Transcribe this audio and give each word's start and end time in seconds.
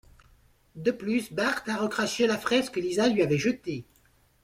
De 0.73 0.89
plus, 0.89 1.31
Bart 1.31 1.61
a 1.69 1.75
recraché 1.77 2.25
la 2.25 2.39
fraise 2.39 2.71
que 2.71 2.79
Lisa 2.79 3.07
lui 3.07 3.21
avait 3.21 3.37
jetée. 3.37 3.85